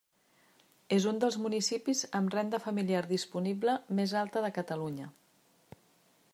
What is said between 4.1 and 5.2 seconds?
alta de Catalunya.